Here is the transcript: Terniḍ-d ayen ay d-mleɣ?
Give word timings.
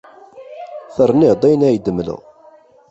Terniḍ-d 0.95 1.43
ayen 1.47 1.67
ay 1.67 1.77
d-mleɣ? 1.79 2.21